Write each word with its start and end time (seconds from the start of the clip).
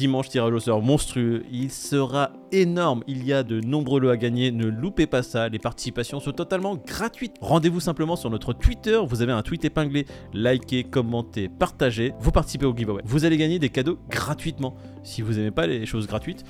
dimanche 0.00 0.30
tirage 0.30 0.54
au 0.54 0.60
sort 0.60 0.80
monstrueux. 0.80 1.44
Il 1.52 1.70
sera 1.70 2.32
énorme. 2.52 3.04
Il 3.06 3.26
y 3.26 3.34
a 3.34 3.42
de 3.42 3.60
nombreux 3.60 4.00
lots 4.00 4.08
à 4.08 4.16
gagner. 4.16 4.50
Ne 4.50 4.66
loupez 4.66 5.06
pas 5.06 5.22
ça. 5.22 5.50
Les 5.50 5.58
participations 5.58 6.20
sont 6.20 6.32
totalement 6.32 6.74
gratuites. 6.74 7.36
Rendez-vous 7.42 7.80
simplement 7.80 8.16
sur 8.16 8.30
notre 8.30 8.54
Twitter. 8.54 8.98
Vous 9.06 9.20
avez 9.20 9.32
un 9.32 9.42
tweet 9.42 9.66
épinglé. 9.66 10.06
Likez, 10.32 10.84
commentez, 10.84 11.50
partagez. 11.50 12.14
Vous 12.18 12.32
participez 12.32 12.64
au 12.64 12.74
giveaway. 12.74 13.02
Vous 13.04 13.26
allez 13.26 13.36
gagner 13.36 13.58
des 13.58 13.68
cadeaux 13.68 13.98
gratuitement. 14.08 14.74
Si 15.02 15.20
vous 15.20 15.34
n'aimez 15.34 15.50
pas 15.50 15.66
les 15.66 15.84
choses 15.84 16.06
gratuites, 16.06 16.44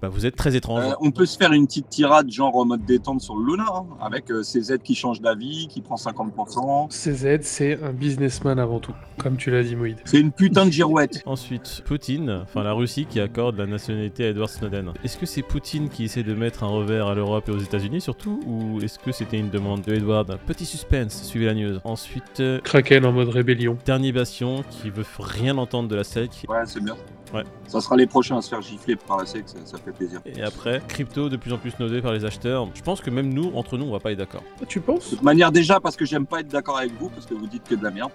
bah, 0.00 0.08
vous 0.08 0.26
êtes 0.26 0.36
très 0.36 0.56
étrange. 0.56 0.84
Euh, 0.84 0.94
on 1.00 1.10
peut 1.10 1.26
se 1.26 1.36
faire 1.36 1.52
une 1.52 1.66
petite 1.66 1.88
tirade 1.88 2.30
genre 2.30 2.56
en 2.56 2.64
mode 2.64 2.84
détente 2.84 3.20
sur 3.20 3.36
le 3.36 3.52
Luna, 3.52 3.66
hein, 3.74 3.86
avec 4.00 4.30
euh, 4.30 4.42
CZ 4.42 4.78
qui 4.82 4.94
change 4.94 5.20
d'avis, 5.20 5.68
qui 5.68 5.80
prend 5.80 5.96
50%. 5.96 6.88
CZ, 6.90 7.38
c'est 7.42 7.82
un 7.82 7.92
businessman 7.92 8.58
avant 8.58 8.80
tout, 8.80 8.94
comme 9.18 9.36
tu 9.36 9.50
l'as 9.50 9.62
dit, 9.62 9.76
Moïd. 9.76 9.98
C'est 10.04 10.20
une 10.20 10.32
putain 10.32 10.66
de 10.66 10.70
girouette. 10.70 11.22
Ensuite, 11.26 11.82
Poutine, 11.86 12.42
enfin 12.42 12.62
la 12.62 12.72
Russie 12.72 13.06
qui 13.06 13.20
accorde 13.20 13.56
la 13.56 13.66
nationalité 13.66 14.26
à 14.26 14.28
Edward 14.28 14.50
Snowden. 14.50 14.92
Est-ce 15.04 15.16
que 15.16 15.26
c'est 15.26 15.42
Poutine 15.42 15.88
qui 15.88 16.04
essaie 16.04 16.22
de 16.22 16.34
mettre 16.34 16.64
un 16.64 16.68
revers 16.68 17.06
à 17.06 17.14
l'Europe 17.14 17.48
et 17.48 17.52
aux 17.52 17.58
États-Unis 17.58 18.00
surtout 18.00 18.40
Ou 18.46 18.80
est-ce 18.82 18.98
que 18.98 19.12
c'était 19.12 19.38
une 19.38 19.50
demande 19.50 19.82
de 19.82 19.94
Edward? 19.94 20.38
Petit 20.46 20.66
suspense, 20.66 21.22
suivez 21.22 21.46
la 21.46 21.54
news. 21.54 21.78
Ensuite, 21.84 22.40
euh, 22.40 22.60
Kraken 22.60 23.04
en 23.04 23.12
mode 23.12 23.28
rébellion. 23.28 23.76
dernier 23.84 24.12
bastion 24.12 24.62
qui 24.70 24.90
veut 24.90 25.04
rien 25.18 25.56
entendre 25.58 25.88
de 25.88 25.96
la 25.96 26.04
SEC. 26.04 26.44
Ouais, 26.48 26.62
c'est 26.66 26.82
bien. 26.82 26.96
Ouais. 27.32 27.42
Ça 27.66 27.80
sera 27.80 27.96
les 27.96 28.06
prochains 28.06 28.38
à 28.38 28.42
se 28.42 28.48
faire 28.48 28.62
gifler 28.62 28.96
par 28.96 29.18
la 29.18 29.26
SEC, 29.26 29.48
ça, 29.48 29.58
ça 29.64 29.78
fait 29.84 29.92
plaisir. 29.92 30.20
Et 30.26 30.42
après, 30.42 30.80
crypto 30.88 31.28
de 31.28 31.36
plus 31.36 31.52
en 31.52 31.58
plus 31.58 31.78
nodé 31.78 32.00
par 32.02 32.12
les 32.12 32.24
acheteurs. 32.24 32.68
Je 32.74 32.82
pense 32.82 33.00
que 33.00 33.10
même 33.10 33.32
nous, 33.32 33.52
entre 33.54 33.76
nous, 33.78 33.84
on 33.86 33.92
va 33.92 34.00
pas 34.00 34.12
être 34.12 34.18
d'accord. 34.18 34.42
Ah, 34.60 34.64
tu 34.66 34.80
penses 34.80 35.04
De 35.10 35.16
toute 35.16 35.22
manière, 35.22 35.52
déjà, 35.52 35.80
parce 35.80 35.96
que 35.96 36.04
j'aime 36.04 36.26
pas 36.26 36.40
être 36.40 36.48
d'accord 36.48 36.78
avec 36.78 36.92
vous, 36.98 37.08
parce 37.10 37.26
que 37.26 37.34
vous 37.34 37.46
dites 37.46 37.64
que 37.68 37.74
de 37.74 37.82
la 37.84 37.90
merde. 37.90 38.10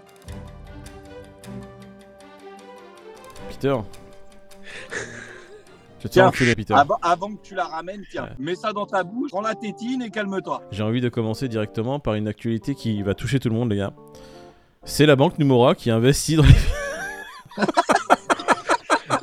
Peter 3.50 3.76
Je 6.00 6.04
te 6.08 6.14
Tiens, 6.14 6.28
enculer, 6.28 6.55
Peter. 6.55 6.73
Avant, 6.76 6.98
avant 7.02 7.36
que 7.36 7.42
tu 7.44 7.55
la 7.55 7.66
ramènes, 7.66 8.04
tiens, 8.09 8.23
Ouais. 8.23 8.30
mets 8.40 8.56
ça 8.56 8.72
dans 8.72 8.86
ta 8.86 9.04
bouche, 9.04 9.31
prends 9.31 9.42
la 9.42 9.54
tétine 9.56 10.02
et 10.02 10.09
calme-toi. 10.09 10.61
J'ai 10.72 10.83
envie 10.83 11.02
de 11.02 11.09
commencer 11.09 11.50
directement 11.50 12.00
par 12.00 12.14
une 12.14 12.28
actualité 12.30 12.73
qui 12.73 13.02
va 13.04 13.14
toucher 13.16 13.38
tout 13.39 13.50
le 13.50 13.56
monde, 13.56 13.70
les 13.72 13.78
gars. 13.78 13.92
C'est 14.86 15.06
la 15.06 15.17
banque 15.17 15.38
Numora 15.39 15.76
qui 15.76 15.92
investit 15.92 16.38
dans 16.38 16.44
les... 16.44 16.56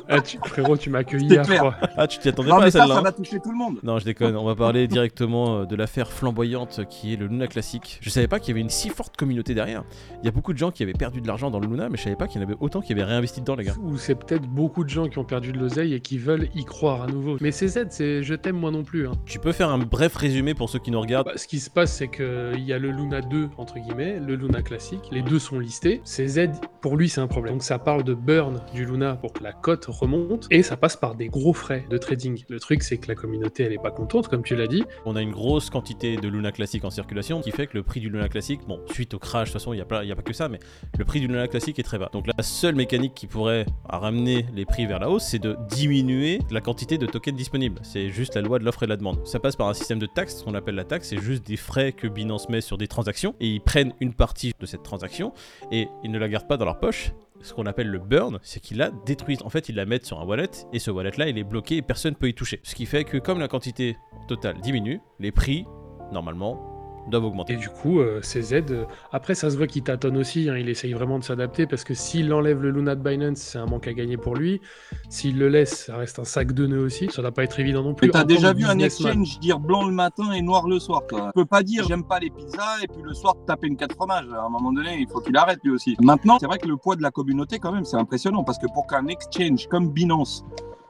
Ah, 0.09 0.21
tu- 0.21 0.37
Frérot, 0.45 0.77
tu 0.77 0.89
m'as 0.89 0.99
accueilli 0.99 1.27
hier, 1.27 1.45
clair. 1.45 1.61
quoi. 1.61 1.75
Ah, 1.97 2.07
tu 2.07 2.19
t'y 2.19 2.29
attendais 2.29 2.49
Non, 2.49 2.55
pas 2.57 2.61
à 2.61 2.65
mais 2.65 2.71
ça, 2.71 2.79
celle-là 2.79 2.93
ça 2.95 2.99
hein 2.99 3.03
va 3.03 3.11
toucher 3.11 3.39
tout 3.39 3.51
le 3.51 3.57
monde. 3.57 3.79
Non, 3.83 3.99
je 3.99 4.05
déconne. 4.05 4.35
On 4.35 4.45
va 4.45 4.55
parler 4.55 4.87
directement 4.87 5.59
euh, 5.59 5.65
de 5.65 5.75
l'affaire 5.75 6.11
flamboyante 6.11 6.81
qui 6.89 7.13
est 7.13 7.17
le 7.17 7.27
Luna 7.27 7.47
Classic. 7.47 7.99
Je 8.01 8.09
savais 8.09 8.27
pas 8.27 8.39
qu'il 8.39 8.49
y 8.49 8.51
avait 8.51 8.61
une 8.61 8.69
si 8.69 8.89
forte 8.89 9.17
communauté 9.17 9.53
derrière. 9.53 9.83
Il 10.21 10.25
y 10.25 10.29
a 10.29 10.31
beaucoup 10.31 10.53
de 10.53 10.57
gens 10.57 10.71
qui 10.71 10.83
avaient 10.83 10.93
perdu 10.93 11.21
de 11.21 11.27
l'argent 11.27 11.51
dans 11.51 11.59
le 11.59 11.67
Luna, 11.67 11.89
mais 11.89 11.97
je 11.97 12.03
savais 12.03 12.15
pas 12.15 12.27
qu'il 12.27 12.41
y 12.41 12.43
en 12.43 12.47
avait 12.47 12.57
autant 12.59 12.81
qui 12.81 12.93
avaient 12.93 13.03
réinvesti 13.03 13.41
dedans, 13.41 13.55
les 13.55 13.65
gars. 13.65 13.73
Ou 13.81 13.97
c'est 13.97 14.15
peut-être 14.15 14.47
beaucoup 14.47 14.83
de 14.83 14.89
gens 14.89 15.07
qui 15.07 15.17
ont 15.19 15.23
perdu 15.25 15.51
de 15.51 15.57
l'oseille 15.59 15.93
et 15.93 15.99
qui 15.99 16.17
veulent 16.17 16.47
y 16.55 16.63
croire 16.65 17.03
à 17.03 17.07
nouveau. 17.07 17.37
Mais 17.41 17.51
CZ, 17.51 17.87
c'est 17.89 18.23
je 18.23 18.33
t'aime 18.33 18.57
moi 18.57 18.71
non 18.71 18.83
plus. 18.83 19.07
Hein. 19.07 19.13
Tu 19.25 19.39
peux 19.39 19.51
faire 19.51 19.69
un 19.69 19.77
bref 19.77 20.15
résumé 20.15 20.53
pour 20.53 20.69
ceux 20.69 20.79
qui 20.79 20.91
nous 20.91 21.01
regardent 21.01 21.27
Bah, 21.27 21.33
ce 21.37 21.47
qui 21.47 21.59
se 21.59 21.69
passe, 21.69 21.93
c'est 21.93 22.07
qu'il 22.07 22.63
y 22.63 22.73
a 22.73 22.79
le 22.79 22.91
Luna 22.91 23.21
2, 23.21 23.49
entre 23.57 23.75
guillemets, 23.79 24.19
le 24.19 24.35
Luna 24.35 24.61
classique. 24.61 25.01
Les 25.11 25.21
deux 25.21 25.39
sont 25.39 25.59
listés. 25.59 26.01
CZ, 26.05 26.49
pour 26.81 26.95
lui, 26.97 27.09
c'est 27.09 27.21
un 27.21 27.27
problème. 27.27 27.53
Donc 27.55 27.63
ça 27.63 27.79
parle 27.79 28.03
de 28.03 28.13
burn 28.13 28.59
du 28.73 28.85
Luna 28.85 29.15
pour 29.15 29.33
que 29.33 29.43
la 29.43 29.51
cote 29.53 29.85
remonte. 30.15 30.47
Et 30.51 30.63
ça 30.63 30.77
passe 30.77 30.95
par 30.95 31.15
des 31.15 31.27
gros 31.27 31.53
frais 31.53 31.85
de 31.89 31.97
trading. 31.97 32.43
Le 32.49 32.59
truc, 32.59 32.83
c'est 32.83 32.97
que 32.97 33.07
la 33.07 33.15
communauté, 33.15 33.63
elle 33.63 33.73
est 33.73 33.81
pas 33.81 33.91
contente, 33.91 34.27
comme 34.27 34.43
tu 34.43 34.55
l'as 34.55 34.67
dit. 34.67 34.83
On 35.05 35.15
a 35.15 35.21
une 35.21 35.31
grosse 35.31 35.69
quantité 35.69 36.17
de 36.17 36.27
Luna 36.27 36.51
Classic 36.51 36.83
en 36.83 36.89
circulation 36.89 37.41
qui 37.41 37.51
fait 37.51 37.67
que 37.67 37.77
le 37.77 37.83
prix 37.83 37.99
du 37.99 38.09
Luna 38.09 38.29
Classic, 38.29 38.59
bon, 38.67 38.79
suite 38.91 39.13
au 39.13 39.19
crash, 39.19 39.49
de 39.49 39.53
toute 39.53 39.61
façon, 39.61 39.73
il 39.73 39.77
n'y 39.77 39.81
a, 39.81 39.85
pas- 39.85 40.03
y 40.03 40.11
a 40.11 40.15
pas 40.15 40.21
que 40.21 40.33
ça, 40.33 40.49
mais 40.49 40.59
le 40.97 41.05
prix 41.05 41.19
du 41.19 41.27
Luna 41.27 41.47
Classic 41.47 41.77
est 41.77 41.83
très 41.83 41.97
bas. 41.97 42.09
Donc 42.11 42.27
la 42.27 42.43
seule 42.43 42.75
mécanique 42.75 43.13
qui 43.13 43.27
pourrait 43.27 43.65
ramener 43.87 44.45
les 44.53 44.65
prix 44.65 44.85
vers 44.85 44.99
la 44.99 45.09
hausse, 45.09 45.25
c'est 45.25 45.39
de 45.39 45.55
diminuer 45.69 46.39
la 46.51 46.61
quantité 46.61 46.97
de 46.97 47.05
tokens 47.05 47.35
disponibles. 47.37 47.79
C'est 47.83 48.09
juste 48.09 48.35
la 48.35 48.41
loi 48.41 48.59
de 48.59 48.65
l'offre 48.65 48.83
et 48.83 48.85
de 48.85 48.91
la 48.91 48.97
demande. 48.97 49.25
Ça 49.25 49.39
passe 49.39 49.55
par 49.55 49.67
un 49.67 49.73
système 49.73 49.99
de 49.99 50.05
taxe, 50.05 50.37
ce 50.37 50.43
qu'on 50.43 50.53
appelle 50.53 50.75
la 50.75 50.83
taxe, 50.83 51.09
c'est 51.09 51.19
juste 51.19 51.45
des 51.45 51.57
frais 51.57 51.91
que 51.91 52.07
Binance 52.07 52.49
met 52.49 52.61
sur 52.61 52.77
des 52.77 52.87
transactions, 52.87 53.35
et 53.39 53.47
ils 53.47 53.61
prennent 53.61 53.93
une 53.99 54.13
partie 54.13 54.53
de 54.59 54.65
cette 54.65 54.83
transaction, 54.83 55.33
et 55.71 55.87
ils 56.03 56.11
ne 56.11 56.19
la 56.19 56.27
gardent 56.29 56.47
pas 56.47 56.57
dans 56.57 56.65
leur 56.65 56.79
poche, 56.79 57.11
ce 57.41 57.53
qu'on 57.53 57.65
appelle 57.65 57.87
le 57.87 57.99
burn, 57.99 58.39
c'est 58.41 58.59
qu'ils 58.59 58.77
la 58.77 58.91
détruisent. 59.05 59.41
En 59.43 59.49
fait, 59.49 59.69
ils 59.69 59.75
la 59.75 59.85
mettent 59.85 60.05
sur 60.05 60.19
un 60.19 60.25
wallet 60.25 60.49
et 60.73 60.79
ce 60.79 60.91
wallet-là, 60.91 61.27
il 61.29 61.37
est 61.37 61.43
bloqué 61.43 61.77
et 61.77 61.81
personne 61.81 62.13
ne 62.13 62.17
peut 62.17 62.29
y 62.29 62.33
toucher. 62.33 62.59
Ce 62.63 62.75
qui 62.75 62.85
fait 62.85 63.03
que 63.03 63.17
comme 63.17 63.39
la 63.39 63.47
quantité 63.47 63.97
totale 64.27 64.59
diminue, 64.61 64.99
les 65.19 65.31
prix, 65.31 65.65
normalement, 66.11 66.76
doivent 67.09 67.25
augmenter. 67.25 67.53
Et 67.53 67.57
du 67.57 67.69
coup, 67.69 67.99
euh, 67.99 68.21
CZ, 68.21 68.53
euh, 68.71 68.85
après, 69.11 69.35
ça 69.35 69.49
se 69.49 69.57
voit 69.57 69.67
qu'il 69.67 69.83
tâtonne 69.83 70.17
aussi. 70.17 70.49
hein, 70.49 70.57
il 70.57 70.69
essaye 70.69 70.93
vraiment 70.93 71.19
de 71.19 71.23
s'adapter 71.23 71.65
parce 71.67 71.83
que 71.83 71.93
s'il 71.93 72.31
enlève 72.33 72.61
le 72.61 72.71
Luna 72.71 72.95
de 72.95 73.01
Binance, 73.01 73.37
c'est 73.37 73.57
un 73.57 73.65
manque 73.65 73.87
à 73.87 73.93
gagner 73.93 74.17
pour 74.17 74.35
lui. 74.35 74.61
S'il 75.09 75.37
le 75.37 75.49
laisse, 75.49 75.85
ça 75.85 75.97
reste 75.97 76.19
un 76.19 76.23
sac 76.23 76.51
de 76.53 76.67
nœuds 76.67 76.83
aussi. 76.83 77.09
Ça 77.09 77.21
va 77.21 77.31
pas 77.31 77.43
être 77.43 77.59
évident 77.59 77.83
non 77.83 77.93
plus. 77.93 78.07
Mais 78.07 78.11
t'as 78.11 78.19
En 78.19 78.21
tant 78.23 78.27
déjà 78.27 78.53
vu 78.53 78.65
un 78.65 78.79
exchange 78.79 79.39
dire 79.39 79.59
blanc 79.59 79.85
le 79.85 79.93
matin 79.93 80.31
et 80.33 80.41
noir 80.41 80.67
le 80.67 80.79
soir, 80.79 81.01
toi. 81.07 81.27
Tu 81.27 81.41
peux 81.41 81.45
pas 81.45 81.63
dire 81.63 81.85
j'aime 81.87 82.03
pas 82.03 82.19
les 82.19 82.29
pizzas 82.29 82.83
et 82.83 82.87
puis 82.87 83.01
le 83.03 83.13
soir 83.13 83.35
te 83.35 83.45
taper 83.45 83.67
une 83.67 83.77
4 83.77 83.93
fromages. 83.95 84.27
À 84.33 84.45
un 84.45 84.49
moment 84.49 84.71
donné, 84.71 84.97
il 84.99 85.07
faut 85.07 85.21
qu'il 85.21 85.35
arrête 85.37 85.59
lui 85.63 85.71
aussi. 85.71 85.95
Maintenant, 86.01 86.37
c'est 86.39 86.47
vrai 86.47 86.57
que 86.57 86.67
le 86.67 86.77
poids 86.77 86.95
de 86.95 87.01
la 87.01 87.11
communauté, 87.11 87.59
quand 87.59 87.71
même, 87.71 87.85
c'est 87.85 87.97
impressionnant 87.97 88.43
parce 88.43 88.57
que 88.57 88.67
pour 88.73 88.87
qu'un 88.87 89.07
exchange 89.07 89.67
comme 89.67 89.91
Binance 89.91 90.43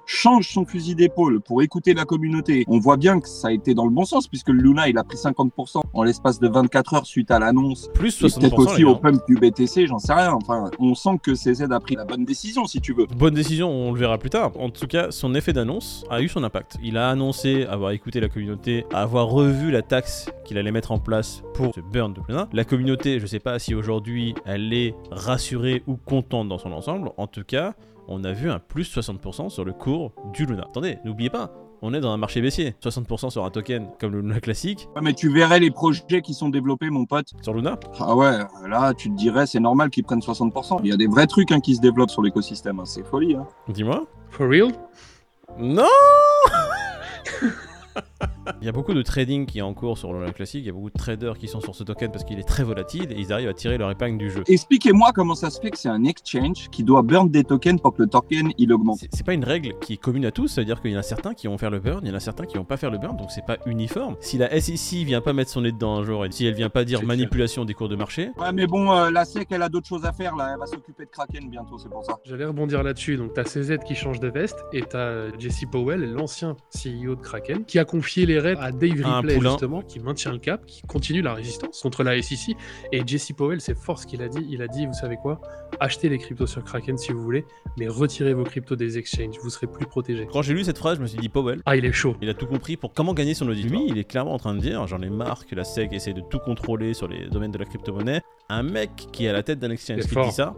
change 0.07 0.49
son 0.49 0.65
fusil 0.65 0.95
d'épaule 0.95 1.41
pour 1.41 1.61
écouter 1.61 1.93
la 1.93 2.05
communauté, 2.05 2.63
on 2.67 2.79
voit 2.79 2.97
bien 2.97 3.19
que 3.19 3.27
ça 3.27 3.49
a 3.49 3.51
été 3.51 3.73
dans 3.73 3.85
le 3.85 3.91
bon 3.91 4.05
sens 4.05 4.27
puisque 4.27 4.49
le 4.49 4.61
Luna, 4.61 4.87
il 4.87 4.97
a 4.97 5.03
pris 5.03 5.17
50% 5.17 5.81
en 5.93 6.03
l'espace 6.03 6.39
de 6.39 6.47
24 6.47 6.93
heures 6.95 7.05
suite 7.05 7.29
à 7.29 7.39
l'annonce. 7.39 7.89
Plus 7.93 8.19
Et 8.23 8.27
60%. 8.27 8.39
Peut-être 8.39 8.59
aussi 8.59 8.83
au 8.85 8.95
pump 8.95 9.21
du 9.27 9.35
BTC, 9.35 9.85
j'en 9.85 9.99
sais 9.99 10.13
rien. 10.13 10.31
Enfin, 10.31 10.71
on 10.79 10.95
sent 10.95 11.19
que 11.21 11.35
CZ 11.35 11.71
a 11.71 11.79
pris 11.79 11.95
la 11.95 12.05
bonne 12.05 12.23
décision, 12.23 12.65
si 12.65 12.79
tu 12.79 12.93
veux. 12.93 13.05
Bonne 13.17 13.33
décision, 13.33 13.69
on 13.69 13.91
le 13.91 13.99
verra 13.99 14.17
plus 14.17 14.29
tard. 14.29 14.51
En 14.57 14.69
tout 14.69 14.87
cas, 14.87 15.11
son 15.11 15.35
effet 15.35 15.51
d'annonce 15.51 16.05
a 16.09 16.21
eu 16.21 16.29
son 16.29 16.43
impact. 16.43 16.77
Il 16.81 16.97
a 16.97 17.09
annoncé 17.09 17.65
avoir 17.65 17.91
écouté 17.91 18.21
la 18.21 18.29
communauté, 18.29 18.85
avoir 18.93 19.27
revu 19.27 19.71
la 19.71 19.81
taxe 19.81 20.29
qu'il 20.45 20.57
allait 20.57 20.71
mettre 20.71 20.93
en 20.93 20.99
place 20.99 21.43
pour 21.53 21.75
ce 21.75 21.81
burn 21.81 22.13
de 22.13 22.21
Luna. 22.29 22.47
La 22.53 22.63
communauté, 22.63 23.19
je 23.19 23.25
sais 23.25 23.39
pas 23.39 23.59
si 23.59 23.75
aujourd'hui 23.75 24.35
elle 24.45 24.71
est 24.73 24.95
rassurée 25.11 25.83
ou 25.85 25.97
contente 25.97 26.47
dans 26.47 26.57
son 26.57 26.71
ensemble. 26.71 27.11
En 27.17 27.27
tout 27.27 27.43
cas, 27.43 27.75
on 28.07 28.23
a 28.23 28.31
vu 28.33 28.49
un 28.49 28.59
plus 28.59 28.95
60% 28.95 29.49
sur 29.49 29.65
le 29.65 29.73
cours 29.73 30.11
du 30.33 30.45
Luna. 30.45 30.63
Attendez, 30.69 30.97
n'oubliez 31.05 31.29
pas, 31.29 31.51
on 31.81 31.93
est 31.93 31.99
dans 31.99 32.11
un 32.11 32.17
marché 32.17 32.41
baissier. 32.41 32.75
60% 32.83 33.29
sur 33.29 33.45
un 33.45 33.49
token 33.51 33.89
comme 33.99 34.13
le 34.13 34.21
Luna 34.21 34.39
classique. 34.39 34.87
Ouais, 34.95 35.01
mais 35.03 35.13
tu 35.13 35.31
verrais 35.31 35.59
les 35.59 35.69
projets 35.71 36.21
qui 36.23 36.33
sont 36.33 36.49
développés, 36.49 36.89
mon 36.89 37.05
pote. 37.05 37.33
Sur 37.41 37.53
Luna, 37.53 37.77
Ah 37.99 38.15
ouais, 38.15 38.39
là, 38.67 38.93
tu 38.93 39.09
te 39.09 39.15
dirais, 39.15 39.45
c'est 39.45 39.59
normal 39.59 39.89
qu'ils 39.89 40.03
prennent 40.03 40.19
60%. 40.21 40.79
Il 40.83 40.89
y 40.89 40.93
a 40.93 40.97
des 40.97 41.07
vrais 41.07 41.27
trucs 41.27 41.51
hein, 41.51 41.59
qui 41.59 41.75
se 41.75 41.81
développent 41.81 42.09
sur 42.09 42.21
l'écosystème. 42.23 42.79
hein. 42.79 42.85
C'est 42.85 43.05
folie. 43.05 43.35
Hein. 43.35 43.45
dis-moi. 43.69 44.05
For 44.31 44.47
real? 44.49 44.71
Non 45.59 45.83
Il 48.61 48.65
y 48.65 48.69
a 48.69 48.71
beaucoup 48.71 48.93
de 48.93 49.01
trading 49.01 49.45
qui 49.45 49.59
est 49.59 49.61
en 49.61 49.73
cours 49.73 49.97
sur 49.97 50.13
le 50.13 50.31
classique, 50.31 50.61
il 50.63 50.67
y 50.67 50.69
a 50.69 50.73
beaucoup 50.73 50.89
de 50.89 50.97
traders 50.97 51.37
qui 51.37 51.47
sont 51.47 51.61
sur 51.61 51.75
ce 51.75 51.83
token 51.83 52.11
parce 52.11 52.23
qu'il 52.23 52.39
est 52.39 52.47
très 52.47 52.63
volatile 52.63 53.11
et 53.11 53.19
ils 53.19 53.31
arrivent 53.31 53.49
à 53.49 53.53
tirer 53.53 53.77
leur 53.77 53.91
épingle 53.91 54.17
du 54.17 54.31
jeu. 54.31 54.43
Expliquez-moi 54.47 55.11
comment 55.13 55.35
ça 55.35 55.49
se 55.49 55.61
fait 55.61 55.69
que 55.69 55.77
c'est 55.77 55.89
un 55.89 56.03
exchange 56.03 56.69
qui 56.71 56.83
doit 56.83 57.01
burn 57.03 57.29
des 57.29 57.43
tokens 57.43 57.79
pour 57.79 57.93
que 57.93 58.01
le 58.01 58.09
token 58.09 58.51
il 58.57 58.73
augmente. 58.73 58.99
C'est 59.13 59.25
pas 59.25 59.33
une 59.33 59.45
règle 59.45 59.73
qui 59.79 59.93
est 59.93 59.97
commune 59.97 60.25
à 60.25 60.31
tous, 60.31 60.47
ça 60.47 60.61
veut 60.61 60.65
dire 60.65 60.81
qu'il 60.81 60.91
y 60.91 60.95
en 60.95 60.99
a 60.99 61.03
certains 61.03 61.33
qui 61.33 61.47
vont 61.47 61.57
faire 61.57 61.69
le 61.69 61.79
burn, 61.79 62.01
il 62.03 62.09
y 62.09 62.11
en 62.11 62.15
a 62.15 62.19
certains 62.19 62.45
qui 62.45 62.57
vont 62.57 62.65
pas 62.65 62.77
faire 62.77 62.91
le 62.91 62.97
burn, 62.97 63.15
donc 63.15 63.31
c'est 63.31 63.45
pas 63.45 63.57
uniforme. 63.65 64.15
Si 64.21 64.37
la 64.37 64.49
SEC 64.59 65.05
vient 65.05 65.21
pas 65.21 65.33
mettre 65.33 65.51
son 65.51 65.61
nez 65.61 65.71
dedans 65.71 65.97
un 65.97 66.03
jour 66.03 66.25
et 66.25 66.31
si 66.31 66.45
elle 66.45 66.55
vient 66.55 66.69
pas 66.69 66.83
dire 66.83 67.03
manipulation 67.03 67.63
des 67.63 67.73
cours 67.73 67.89
de 67.89 67.95
marché, 67.95 68.31
Ouais, 68.37 68.51
mais 68.53 68.67
bon, 68.67 68.91
euh, 68.91 69.09
la 69.09 69.25
SEC, 69.25 69.47
elle 69.51 69.61
a 69.61 69.69
d'autres 69.69 69.87
choses 69.87 70.05
à 70.05 70.11
faire 70.11 70.35
là. 70.35 70.51
Elle 70.53 70.59
va 70.59 70.65
s'occuper 70.65 71.05
de 71.05 71.09
Kraken 71.09 71.49
bientôt, 71.49 71.77
c'est 71.77 71.89
pour 71.89 72.03
ça. 72.03 72.17
J'allais 72.25 72.45
rebondir 72.45 72.83
là-dessus. 72.83 73.17
Donc, 73.17 73.33
tu 73.33 73.39
as 73.39 73.43
CZ 73.43 73.79
qui 73.85 73.95
change 73.95 74.19
de 74.19 74.27
veste 74.27 74.63
et 74.73 74.81
tu 74.81 74.95
as 74.95 75.37
Jesse 75.39 75.65
Powell, 75.71 76.11
l'ancien 76.13 76.55
CEO 76.73 77.15
de 77.15 77.21
Kraken, 77.21 77.65
qui 77.65 77.79
a 77.79 77.85
confié 77.85 78.25
les 78.25 78.39
à 78.57 78.71
Dave 78.71 79.01
Un 79.03 79.21
Ripley, 79.21 79.39
justement, 79.39 79.81
qui 79.81 79.99
maintient 79.99 80.31
le 80.31 80.39
cap, 80.39 80.65
qui 80.65 80.81
continue 80.83 81.21
la 81.21 81.33
résistance 81.33 81.81
contre 81.81 82.03
la 82.03 82.21
SEC. 82.21 82.55
Et 82.91 83.01
Jesse 83.05 83.31
Powell, 83.35 83.61
c'est 83.61 83.77
fort 83.77 83.99
ce 83.99 84.07
qu'il 84.07 84.21
a 84.21 84.27
dit. 84.29 84.45
Il 84.49 84.61
a 84.61 84.67
dit, 84.67 84.85
vous 84.85 84.93
savez 84.93 85.17
quoi? 85.17 85.41
Achetez 85.79 86.09
les 86.09 86.17
cryptos 86.17 86.47
sur 86.47 86.63
Kraken 86.63 86.97
si 86.97 87.11
vous 87.11 87.21
voulez, 87.21 87.45
mais 87.77 87.87
retirez 87.87 88.33
vos 88.33 88.43
cryptos 88.43 88.75
des 88.75 88.97
exchanges. 88.97 89.37
Vous 89.41 89.49
serez 89.49 89.67
plus 89.67 89.85
protégés. 89.85 90.27
quand 90.31 90.41
j'ai 90.41 90.53
lu 90.53 90.63
cette 90.63 90.77
phrase, 90.77 90.97
je 90.97 91.01
me 91.01 91.07
suis 91.07 91.19
dit 91.19 91.29
Powell. 91.29 91.61
Ah, 91.65 91.75
il 91.75 91.85
est 91.85 91.91
chaud. 91.91 92.15
Il 92.21 92.29
a 92.29 92.33
tout 92.33 92.47
compris 92.47 92.77
pour 92.77 92.93
comment 92.93 93.13
gagner 93.13 93.33
son 93.33 93.47
audit. 93.47 93.69
Lui, 93.69 93.85
il 93.87 93.97
est 93.97 94.03
clairement 94.03 94.33
en 94.33 94.39
train 94.39 94.55
de 94.55 94.59
dire 94.59 94.85
j'en 94.87 95.01
ai 95.01 95.09
marre 95.09 95.45
que 95.45 95.55
la 95.55 95.63
SEC 95.63 95.93
essaie 95.93 96.13
de 96.13 96.21
tout 96.21 96.39
contrôler 96.39 96.93
sur 96.93 97.07
les 97.07 97.27
domaines 97.27 97.51
de 97.51 97.57
la 97.57 97.65
crypto-monnaie. 97.65 98.21
Un 98.49 98.63
mec 98.63 98.91
qui 99.11 99.25
est 99.25 99.29
à 99.29 99.33
la 99.33 99.43
tête 99.43 99.59
d'un 99.59 99.71
exchange 99.71 100.01
qui 100.01 100.07
fort. 100.07 100.27
dit 100.27 100.33
ça, 100.33 100.55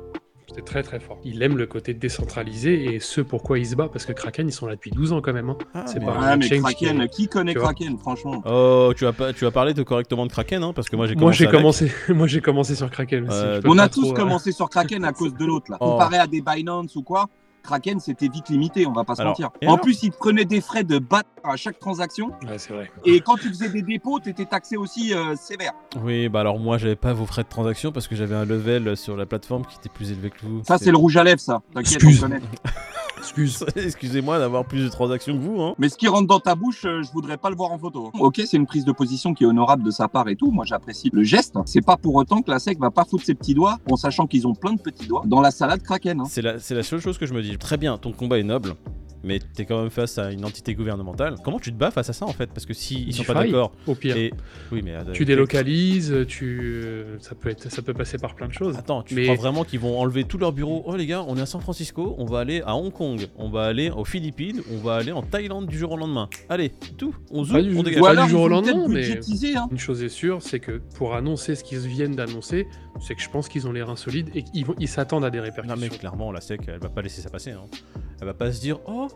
C'est 0.56 0.66
très 0.66 0.84
très 0.84 1.00
fort. 1.00 1.19
Il 1.24 1.42
aime 1.44 1.57
le 1.57 1.68
côté 1.68 1.94
décentralisé 1.94 2.96
et 2.96 3.00
ce 3.00 3.22
pourquoi 3.22 3.60
il 3.60 3.66
se 3.68 3.75
bat, 3.75 3.88
parce 3.92 4.06
que 4.06 4.13
Kraken, 4.13 4.48
ils 4.48 4.51
sont 4.51 4.66
là 4.68 4.75
depuis 4.75 4.92
12 4.92 5.13
ans 5.13 5.22
quand 5.22 5.34
même. 5.34 5.50
hein. 5.50 5.57
Ah, 5.74 5.84
C'est 5.86 6.00
mais- 6.00 6.06
pas- 6.06 6.12
Ouais, 6.19 6.25
un 6.25 6.38
mais 6.38 6.48
qui 6.50 6.60
Kraken, 6.60 7.01
est- 7.01 7.07
qui 7.10 7.28
connaît. 7.28 7.54
Kraken, 7.54 7.98
franchement 7.98 8.42
Oh, 8.46 8.92
tu 8.98 9.06
vas, 9.06 9.13
pas, 9.13 9.31
tu 9.34 9.46
vas 9.46 9.51
parler 9.51 9.74
de 9.74 9.84
correctement 9.84 10.25
de 10.25 10.31
Kraken, 10.31 10.63
hein, 10.63 10.74
parce 10.74 10.90
que 10.90 10.96
moi 10.96 11.07
j'ai 11.07 11.13
Moi 11.16 11.22
commencé. 11.22 11.38
j'ai 11.38 11.48
avec. 11.48 11.60
commencé, 11.60 11.92
moi 12.10 12.28
j'ai 12.28 12.42
commencé 12.42 12.75
sur 12.75 12.90
Kraken 12.90 13.28
aussi. 13.30 13.38
Euh, 13.38 13.62
On 13.66 13.78
a 13.78 13.88
trop, 13.90 14.01
tous 14.01 14.12
euh, 14.12 14.13
commencé 14.16 14.51
sur 14.51 14.69
Kraken 14.69 15.04
à 15.06 15.13
cause 15.13 15.34
de 15.36 15.46
l'autre 15.46 15.72
là. 15.72 15.78
Oh. 15.80 15.92
Comparé 15.92 16.18
à 16.18 16.28
des 16.28 16.42
Binance 16.42 16.95
ou 16.95 17.04
quoi, 17.04 17.28
Kraken 17.64 18.00
c'était 18.00 18.28
vite 18.28 18.50
limité, 18.50 18.86
on 18.86 18.92
va 18.92 19.04
pas 19.04 19.16
se 19.16 19.22
Alors, 19.22 19.32
mentir. 19.32 19.52
En 19.68 19.78
plus, 19.78 20.04
ils 20.04 20.12
te 20.12 20.18
prenaient 20.18 20.46
des 20.46 20.62
frais 20.62 20.84
de 20.84 21.00
bâtard 21.00 21.26
à 21.44 21.56
chaque 21.56 21.80
transaction. 21.80 22.32
Ouais, 22.48 22.58
c'est 22.58 22.74
vrai. 22.74 22.92
Et 23.06 23.22
quand 23.22 23.36
tu 23.36 23.50
faisais 23.50 23.70
des 23.70 23.82
dépôts, 23.82 24.20
t'étais 24.20 24.46
taxé 24.46 24.78
aussi 24.78 25.14
euh, 25.14 25.36
sévère. 25.36 25.74
Oui, 26.04 26.30
bah 26.30 26.42
alors 26.42 26.60
moi 26.60 26.78
j'avais 26.78 26.96
pas 26.96 27.14
vos 27.14 27.26
frais 27.26 27.44
de 27.44 27.50
transaction 27.50 27.92
parce 27.92 28.08
que 28.08 28.16
j'avais 28.16 28.36
un 28.36 28.46
level 28.46 28.96
sur 28.98 29.16
la 29.16 29.26
plateforme 29.26 29.66
qui 29.66 29.78
était 29.78 29.90
plus 29.90 30.12
élevé 30.12 30.30
que 30.30 30.46
vous. 30.46 30.62
Ça, 30.68 30.78
c'est 30.78 30.92
le 30.92 30.98
rouge 30.98 31.18
à 31.18 31.24
lèvres, 31.24 31.40
ça. 31.40 31.62
T'inquiète, 31.74 32.04
on 32.04 32.22
connaît. 32.22 32.42
Excuse. 33.30 33.64
Excusez-moi 33.76 34.40
d'avoir 34.40 34.66
plus 34.66 34.84
de 34.84 34.90
transactions 34.90 35.38
que 35.38 35.42
vous, 35.44 35.62
hein. 35.62 35.76
Mais 35.78 35.88
ce 35.88 35.98
qui 35.98 36.08
rentre 36.08 36.28
dans 36.28 36.40
ta 36.40 36.56
bouche, 36.56 36.84
euh, 36.86 37.04
je 37.04 37.12
voudrais 37.12 37.38
pas 37.38 37.52
le 37.52 37.56
voir 37.56 37.72
en 37.72 37.78
photo. 37.78 38.12
Ok, 38.20 38.42
c'est 38.46 38.58
une 38.58 38.66
prise 38.66 38.86
de 38.86 38.92
position 38.92 39.36
qui 39.36 39.44
est 39.44 39.48
honorable 39.48 39.84
de 39.84 39.92
sa 39.92 40.08
part 40.08 40.28
et 40.30 40.36
tout. 40.36 40.50
Moi, 40.52 40.66
j'apprécie 40.66 41.10
le 41.14 41.22
geste. 41.24 41.56
C'est 41.66 41.86
pas 41.86 41.96
pour 41.96 42.16
autant 42.16 42.42
que 42.42 42.50
la 42.50 42.58
SEC 42.58 42.80
va 42.80 42.90
pas 42.90 43.06
foutre 43.06 43.24
ses 43.24 43.36
petits 43.36 43.54
doigts, 43.54 43.78
en 43.90 43.96
sachant 43.98 44.26
qu'ils 44.26 44.48
ont 44.48 44.56
plein 44.56 44.74
de 44.74 44.81
petits 44.81 45.08
doigts, 45.08 45.22
dans 45.26 45.42
la 45.42 45.52
salade 45.52 45.84
Kraken. 45.84 46.22
hein. 46.22 46.26
C'est 46.28 46.42
la, 46.42 46.60
c'est 46.60 46.74
la 46.76 46.84
seule 46.84 47.02
chose 47.02 47.18
que 47.20 47.28
je 47.28 47.34
me 47.36 47.42
dis. 47.44 47.58
Très 47.58 47.78
bien, 47.78 47.98
ton 48.00 48.12
combat 48.12 48.40
est 48.40 48.44
noble, 48.44 48.74
mais 49.24 49.39
t'es 49.39 49.66
quand 49.66 49.81
même 49.81 49.89
face 49.89 50.18
à 50.18 50.31
une 50.31 50.45
entité 50.45 50.74
gouvernementale. 50.75 51.36
Comment 51.44 51.60
tu 51.60 51.71
te 51.71 51.77
bats 51.77 51.92
face 51.92 52.10
à 52.10 52.13
ça 52.13 52.25
en 52.25 52.33
fait? 52.33 52.48
Parce 52.48 52.66
que 52.66 52.74
s'ils 52.74 53.06
Tu 53.07 53.12
sont 53.13 53.24
pas 53.24 53.33
d'accord. 53.33 53.71
Au 53.88 53.95
pire. 53.95 54.16
Et... 54.18 54.31
Oui, 54.71 54.81
mais. 54.83 54.94
euh, 54.95 55.12
Tu 55.13 55.25
délocalises, 55.25 56.25
tu... 56.27 56.60
euh, 56.83 57.18
ça, 57.19 57.36
peut 57.36 57.50
être... 57.50 57.71
ça 57.71 57.81
peut 57.81 57.94
passer 57.94 58.18
par 58.18 58.36
plein 58.36 58.48
de 58.48 58.54
choses. 58.54 58.77
Attends, 58.77 59.04
tu 59.04 59.16
Mais- 59.16 59.24
crois 59.24 59.36
vraiment 59.36 59.63
qu'ils 59.63 59.80
vont 59.80 60.00
enlever 60.00 60.24
tous 60.24 60.38
leurs 60.38 60.51
bureaux? 60.54 60.83
Oh 60.86 60.95
les 60.95 61.06
gars, 61.06 61.24
on 61.27 61.38
est 61.38 61.42
à 61.42 61.45
San 61.45 61.62
Francisco, 61.62 62.16
on 62.18 62.25
va 62.25 62.39
aller 62.39 62.62
à 62.66 62.75
Hong 62.75 62.92
Kong, 62.92 63.27
on 63.38 63.50
va 63.50 63.63
aller 63.66 63.89
aux 63.89 64.06
Philippines, 64.06 64.62
on 64.71 64.77
va 64.77 64.95
aller 64.95 65.12
en 65.12 65.21
Thaïlande 65.21 65.68
du 65.68 65.77
jour 65.77 65.92
au 65.92 65.98
lendemain. 65.98 66.30
Allez, 66.50 66.71
tout, 66.98 67.13
on 67.31 67.44
du- 67.44 67.51
on 67.77 67.83
dégage. 67.83 68.01
Pas 68.01 68.16
du 68.24 68.30
jour 68.30 68.42
ils 68.42 68.45
au 68.45 68.48
lendemain, 68.48 68.88
mais- 68.88 69.12
hein. 69.56 69.68
Une 69.71 69.77
chose 69.80 70.04
est 70.04 70.10
sûre, 70.10 70.42
c'est 70.42 70.60
que 70.60 70.81
pour 70.95 71.13
annoncer 71.16 71.56
ce 71.56 71.63
qu'ils 71.63 71.80
viennent 71.80 72.16
d'annoncer, 72.16 72.68
c'est 73.01 73.16
que 73.16 73.21
je 73.21 73.30
pense 73.30 73.48
qu'ils 73.50 73.68
ont 73.68 73.71
les 73.71 73.83
reins 73.83 73.95
solides 73.95 74.30
et 74.36 74.44
qu'ils 74.44 74.66
vont- 74.66 74.75
ils 74.80 74.88
s'attendent 74.88 75.25
à 75.25 75.30
des 75.30 75.38
Non 75.38 75.44
répercussions. 75.45 75.77
mais 75.80 75.89
clairement, 75.89 76.31
la 76.31 76.42
SEC, 76.42 76.62
elle 76.68 76.80
va 76.80 76.89
pas 76.89 77.01
laisser 77.01 77.21
ça 77.21 77.30
passer. 77.30 77.51
Hein. 77.51 77.62
Elle 78.21 78.27
va 78.27 78.33
pas 78.33 78.51
se 78.51 78.60
dire 78.62 78.80
Oh, 78.88 79.07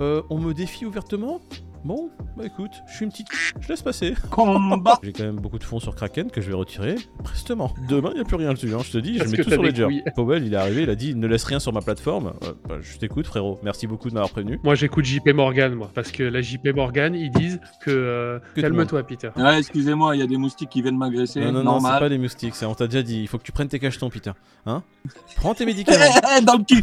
euh, 0.00 0.22
on 0.30 0.38
me 0.38 0.52
défie 0.54 0.84
ouvertement? 0.86 1.40
Bon, 1.84 2.08
bah 2.34 2.44
écoute, 2.46 2.70
je 2.88 2.94
suis 2.96 3.04
une 3.04 3.10
petite... 3.10 3.26
Je 3.60 3.68
laisse 3.68 3.82
passer. 3.82 4.14
Combat. 4.30 4.98
J'ai 5.02 5.12
quand 5.12 5.24
même 5.24 5.36
beaucoup 5.36 5.58
de 5.58 5.64
fonds 5.64 5.80
sur 5.80 5.94
Kraken 5.94 6.30
que 6.30 6.40
je 6.40 6.48
vais 6.48 6.54
retirer 6.54 6.94
prestement. 7.22 7.74
Demain, 7.90 8.08
il 8.12 8.14
n'y 8.14 8.20
a 8.22 8.24
plus 8.24 8.36
rien 8.36 8.54
dessus, 8.54 8.72
hein, 8.74 8.78
je 8.82 8.90
te 8.90 8.96
dis, 8.96 9.18
Parce 9.18 9.30
je 9.30 9.36
mets 9.36 9.42
tout 9.44 9.50
sur 9.50 9.60
des 9.60 9.68
Ledger. 9.68 9.84
couilles. 9.84 10.02
Powell, 10.16 10.46
il 10.46 10.54
est 10.54 10.56
arrivé, 10.56 10.84
il 10.84 10.88
a 10.90 10.94
dit 10.94 11.14
ne 11.14 11.26
laisse 11.26 11.44
rien 11.44 11.60
sur 11.60 11.74
ma 11.74 11.82
plateforme. 11.82 12.32
Euh, 12.44 12.54
bah, 12.66 12.76
je 12.80 12.96
t'écoute, 12.96 13.26
frérot. 13.26 13.60
Merci 13.62 13.86
beaucoup 13.86 14.08
de 14.08 14.14
m'avoir 14.14 14.30
prévenu. 14.30 14.58
Moi 14.64 14.74
j'écoute 14.76 15.04
JP 15.04 15.28
Morgan, 15.34 15.74
moi, 15.74 15.90
parce 15.94 16.10
que 16.10 16.22
la 16.22 16.40
JP 16.40 16.68
Morgan, 16.74 17.14
ils 17.14 17.30
disent 17.30 17.60
que... 17.82 17.90
euh, 17.90 18.38
Que 18.54 18.62
Calme-toi, 18.62 19.02
Peter. 19.02 19.28
Ouais, 19.36 19.58
excusez-moi, 19.58 20.16
il 20.16 20.20
y 20.20 20.22
a 20.22 20.26
des 20.26 20.38
moustiques 20.38 20.70
qui 20.70 20.80
viennent 20.80 20.96
m'agresser. 20.96 21.40
Non, 21.40 21.52
non, 21.52 21.64
non, 21.64 21.80
c'est 21.80 21.98
pas 21.98 22.08
les 22.08 22.16
moustiques, 22.16 22.54
on 22.62 22.74
t'a 22.74 22.86
déjà 22.86 23.02
dit, 23.02 23.20
il 23.20 23.28
faut 23.28 23.36
que 23.36 23.42
tu 23.44 23.52
prennes 23.52 23.68
tes 23.68 23.78
cachetons, 23.78 24.08
Peter. 24.08 24.32
Hein? 24.64 24.82
Prends 25.36 25.52
tes 25.52 25.66
médicaments. 25.66 25.98
Dans 26.46 26.56
le 26.56 26.64
cul. 26.64 26.82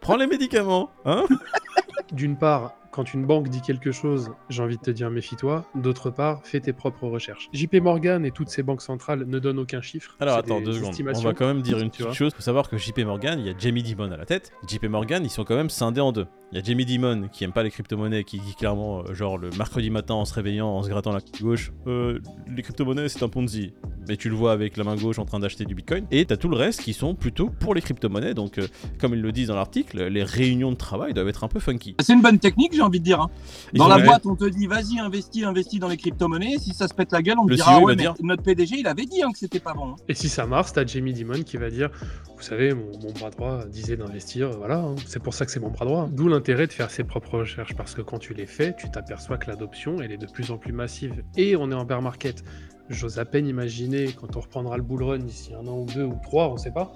Prends 0.00 0.16
les 0.16 0.26
médicaments. 0.26 0.90
Hein 1.04 1.24
D'une 2.12 2.36
part, 2.36 2.74
quand 2.94 3.12
une 3.12 3.26
banque 3.26 3.48
dit 3.48 3.60
quelque 3.60 3.90
chose, 3.90 4.30
j'ai 4.48 4.62
envie 4.62 4.76
de 4.76 4.82
te 4.82 4.90
dire 4.92 5.10
méfie-toi. 5.10 5.64
D'autre 5.74 6.10
part, 6.10 6.42
fais 6.44 6.60
tes 6.60 6.72
propres 6.72 7.08
recherches. 7.08 7.48
JP 7.52 7.74
Morgan 7.82 8.24
et 8.24 8.30
toutes 8.30 8.50
ces 8.50 8.62
banques 8.62 8.82
centrales 8.82 9.24
ne 9.26 9.38
donnent 9.40 9.58
aucun 9.58 9.80
chiffre. 9.80 10.16
Alors 10.20 10.36
attends, 10.36 10.60
des 10.60 10.66
deux 10.66 10.72
secondes. 10.74 10.94
On 11.16 11.20
va 11.20 11.32
quand 11.32 11.46
même 11.46 11.60
dire 11.60 11.78
une 11.80 11.90
petite 11.90 12.12
chose. 12.12 12.32
Faut 12.32 12.42
savoir 12.42 12.68
que 12.68 12.76
JP 12.76 13.00
Morgan, 13.00 13.40
il 13.40 13.46
y 13.46 13.50
a 13.50 13.54
Jamie 13.58 13.82
Dimon 13.82 14.12
à 14.12 14.16
la 14.16 14.26
tête. 14.26 14.52
JP 14.68 14.84
Morgan, 14.84 15.24
ils 15.24 15.30
sont 15.30 15.42
quand 15.42 15.56
même 15.56 15.70
scindés 15.70 16.00
en 16.00 16.12
deux. 16.12 16.26
Il 16.52 16.58
y 16.58 16.60
a 16.60 16.64
Jamie 16.64 16.84
Dimon 16.84 17.28
qui 17.32 17.42
aime 17.42 17.52
pas 17.52 17.64
les 17.64 17.70
crypto-monnaies, 17.70 18.22
qui 18.22 18.38
dit 18.38 18.54
clairement, 18.54 19.00
euh, 19.00 19.14
genre 19.14 19.38
le 19.38 19.50
mercredi 19.58 19.90
matin 19.90 20.14
en 20.14 20.24
se 20.24 20.32
réveillant, 20.34 20.68
en 20.68 20.82
se 20.84 20.88
grattant 20.88 21.10
la 21.10 21.18
gauche, 21.40 21.72
euh, 21.88 22.20
les 22.54 22.62
crypto-monnaies 22.62 23.08
c'est 23.08 23.24
un 23.24 23.28
Ponzi. 23.28 23.72
Mais 24.06 24.16
tu 24.16 24.28
le 24.28 24.36
vois 24.36 24.52
avec 24.52 24.76
la 24.76 24.84
main 24.84 24.94
gauche 24.96 25.18
en 25.18 25.24
train 25.24 25.40
d'acheter 25.40 25.64
du 25.64 25.74
bitcoin. 25.74 26.06
Et 26.12 26.26
t'as 26.26 26.36
tout 26.36 26.48
le 26.48 26.56
reste 26.56 26.82
qui 26.82 26.92
sont 26.92 27.14
plutôt 27.14 27.48
pour 27.48 27.74
les 27.74 27.80
crypto-monnaies. 27.80 28.34
Donc, 28.34 28.58
euh, 28.58 28.68
comme 29.00 29.14
ils 29.14 29.20
le 29.22 29.32
disent 29.32 29.48
dans 29.48 29.54
l'article, 29.56 30.04
les 30.08 30.22
réunions 30.22 30.70
de 30.70 30.76
travail 30.76 31.14
doivent 31.14 31.28
être 31.28 31.42
un 31.42 31.48
peu 31.48 31.58
funky. 31.58 31.96
C'est 32.00 32.12
une 32.12 32.20
bonne 32.20 32.38
technique, 32.38 32.74
j'ai 32.74 32.82
envie 32.82 33.00
de 33.00 33.04
dire. 33.04 33.20
hein. 33.22 33.30
Dans 33.72 33.88
la 33.88 33.98
boîte, 33.98 34.26
on 34.26 34.36
te 34.36 34.44
dit 34.44 34.66
vas-y, 34.66 34.98
investis, 35.00 35.42
investis 35.44 35.80
dans 35.80 35.88
les 35.88 35.96
crypto-monnaies. 35.96 36.58
Si 36.58 36.74
ça 36.74 36.86
se 36.86 36.92
pète 36.94 37.10
la 37.12 37.22
gueule, 37.22 37.38
on 37.38 37.46
te 37.46 37.50
Le 37.50 37.56
dira 37.56 37.72
CEO, 37.72 37.76
ah 37.76 37.80
il 37.80 37.84
ouais, 37.86 37.92
va 37.92 37.96
mais 37.96 38.02
dire- 38.02 38.14
notre 38.22 38.42
PDG, 38.42 38.76
il 38.80 38.86
avait 38.86 39.06
dit 39.06 39.22
hein, 39.22 39.32
que 39.32 39.38
c'était 39.38 39.58
pas 39.58 39.72
bon. 39.72 39.92
hein. 39.92 39.96
Et 40.08 40.14
si 40.14 40.28
ça 40.28 40.44
marche, 40.46 40.72
t'as 40.74 40.84
Jamie 40.86 41.14
Dimon 41.14 41.42
qui 41.42 41.56
va 41.56 41.70
dire 41.70 41.88
Vous 42.36 42.42
savez, 42.42 42.74
mon, 42.74 42.90
mon 43.02 43.12
bras 43.12 43.30
droit 43.30 43.64
disait 43.64 43.96
d'investir, 43.96 44.50
voilà, 44.50 44.80
hein, 44.80 44.94
c'est 45.06 45.22
pour 45.22 45.32
ça 45.32 45.46
que 45.46 45.50
c'est 45.50 45.60
mon 45.60 45.70
bras 45.70 45.86
droit. 45.86 46.08
D'où 46.12 46.28
l'intérêt 46.34 46.66
de 46.66 46.72
faire 46.72 46.90
ses 46.90 47.04
propres 47.04 47.38
recherches, 47.38 47.74
parce 47.74 47.94
que 47.94 48.02
quand 48.02 48.18
tu 48.18 48.34
les 48.34 48.46
fais, 48.46 48.74
tu 48.76 48.90
t'aperçois 48.90 49.38
que 49.38 49.48
l'adoption, 49.48 50.00
elle 50.02 50.12
est 50.12 50.18
de 50.18 50.26
plus 50.26 50.50
en 50.50 50.58
plus 50.58 50.72
massive. 50.72 51.24
Et 51.36 51.56
on 51.56 51.70
est 51.70 51.74
en 51.74 51.84
bear 51.84 52.02
market. 52.02 52.44
J'ose 52.90 53.18
à 53.18 53.24
peine 53.24 53.46
imaginer 53.46 54.12
quand 54.12 54.36
on 54.36 54.40
reprendra 54.40 54.76
le 54.76 54.82
bull 54.82 55.02
run 55.02 55.18
d'ici 55.18 55.54
un 55.54 55.66
an 55.66 55.78
ou 55.78 55.86
deux 55.86 56.04
ou 56.04 56.18
trois, 56.22 56.50
on 56.50 56.56
sait 56.56 56.72
pas. 56.72 56.92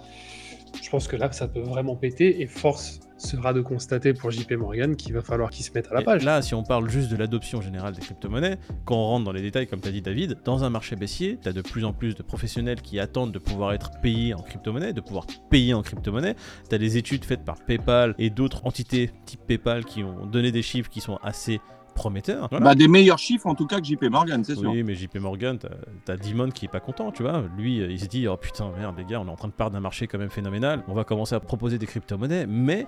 Je 0.89 0.93
pense 0.93 1.07
que 1.07 1.17
là, 1.17 1.31
ça 1.33 1.47
peut 1.49 1.61
vraiment 1.61 1.97
péter, 1.97 2.41
et 2.41 2.47
force 2.47 3.01
sera 3.19 3.53
de 3.53 3.61
constater 3.61 4.15
pour 4.15 4.31
JP 4.31 4.53
Morgan 4.53 4.97
qu'il 4.97 5.13
va 5.13 5.21
falloir 5.21 5.51
qu'il 5.51 5.63
se 5.63 5.71
mette 5.75 5.87
à 5.91 5.95
la 5.95 6.01
Et 6.01 6.05
page. 6.05 6.25
Là, 6.25 6.41
si 6.41 6.55
on 6.55 6.63
parle 6.63 6.89
juste 6.89 7.11
de 7.11 7.17
l'adoption 7.17 7.61
générale 7.61 7.93
des 7.93 8.01
crypto-monnaies, 8.01 8.57
quand 8.87 8.95
on 8.97 9.05
rentre 9.05 9.27
dans 9.27 9.33
les 9.33 9.43
détails, 9.43 9.67
comme 9.67 9.83
tu 9.83 9.89
as 9.89 9.93
dit 9.93 10.01
David, 10.01 10.39
dans 10.47 10.65
un 10.65 10.71
marché 10.71 10.97
baissier, 10.97 11.39
tu 11.43 11.47
as 11.47 11.53
de 11.53 11.61
plus 11.61 11.85
en 11.85 11.93
plus 11.93 12.15
de 12.15 12.23
professionnels 12.23 12.81
qui 12.81 12.99
attendent 13.01 13.33
de 13.33 13.39
pouvoir 13.39 13.75
être 13.75 14.01
payés 14.01 14.33
en 14.33 14.41
crypto-monnaie, 14.41 14.95
de 14.95 15.03
pouvoir 15.03 15.27
payer 15.51 15.75
en 15.75 15.83
crypto-monnaie. 15.83 16.37
Tu 16.71 16.75
as 16.75 16.79
des 16.79 16.97
études 16.97 17.27
faites 17.27 17.45
par 17.45 17.63
PayPal 17.67 18.15
et 18.17 18.31
d'autres 18.31 18.65
entités 18.65 19.11
type 19.27 19.41
PayPal 19.47 19.85
qui 19.85 20.03
ont 20.03 20.25
donné 20.25 20.53
des 20.53 20.63
chiffres 20.63 20.89
qui 20.89 21.03
sont 21.03 21.19
assez 21.23 21.61
prometteurs. 21.99 22.49
Voilà. 22.51 22.65
Bah, 22.65 22.75
des 22.75 22.89
meilleurs 22.89 23.19
chiffres 23.19 23.47
en 23.47 23.55
tout 23.55 23.67
cas 23.67 23.81
que 23.81 23.85
JP 23.87 24.05
Morgan, 24.11 24.43
c'est 24.45 24.55
sûr. 24.57 24.71
Oui, 24.71 24.83
mais 24.83 24.95
JP 24.95 25.17
Morgan, 25.17 25.59
t'as- 26.05 26.17
Dimon 26.17 26.49
qui 26.51 26.65
est 26.65 26.69
pas 26.69 26.81
content, 26.81 27.11
tu 27.13 27.23
vois. 27.23 27.43
Lui, 27.57 27.81
euh, 27.81 27.91
il 27.91 28.01
se 28.01 28.07
dit, 28.07 28.27
oh 28.29 28.37
putain, 28.37 28.71
merde, 28.79 28.97
les 28.99 29.05
gars, 29.05 29.21
on 29.21 29.27
est 29.27 29.31
en 29.31 29.37
train 29.37 29.49
de 29.49 29.53
perdre 29.53 29.73
d'un 29.73 29.81
marché 29.81 30.07
quand 30.07 30.19
même 30.19 30.31
phénoménal. 30.31 30.83
On 30.89 30.95
va 30.95 31.05
commencer 31.05 31.35
à 31.35 31.41
proposer 31.41 31.79
des 31.79 31.87
crypto-monnaies, 31.87 32.47
mais 32.47 32.87